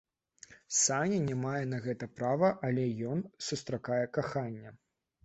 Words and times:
Сані 0.77 1.19
не 1.25 1.35
мае 1.41 1.59
на 1.73 1.79
гэта 1.83 2.07
права, 2.21 2.49
але 2.69 2.87
ён 3.11 3.19
сустракае 3.49 4.01
каханне. 4.21 4.73